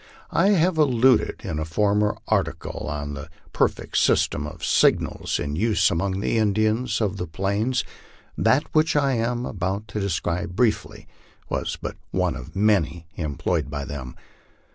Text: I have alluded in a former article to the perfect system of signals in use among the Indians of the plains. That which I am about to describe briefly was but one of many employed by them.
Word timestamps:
I 0.31 0.47
have 0.47 0.79
alluded 0.79 1.41
in 1.43 1.59
a 1.59 1.63
former 1.63 2.17
article 2.27 2.87
to 2.89 3.13
the 3.13 3.29
perfect 3.53 3.99
system 3.99 4.47
of 4.47 4.65
signals 4.65 5.37
in 5.39 5.55
use 5.55 5.91
among 5.91 6.21
the 6.21 6.39
Indians 6.39 7.01
of 7.01 7.17
the 7.17 7.27
plains. 7.27 7.83
That 8.35 8.63
which 8.73 8.95
I 8.95 9.13
am 9.13 9.45
about 9.45 9.87
to 9.89 9.99
describe 9.99 10.55
briefly 10.55 11.07
was 11.49 11.77
but 11.79 11.97
one 12.09 12.35
of 12.35 12.55
many 12.55 13.05
employed 13.15 13.69
by 13.69 13.85
them. 13.85 14.15